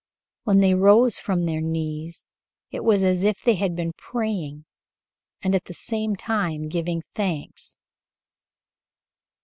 [0.45, 2.31] When they rose from their knees,
[2.71, 4.65] it was as if they had been praying
[5.43, 7.77] and at the same time giving thanks.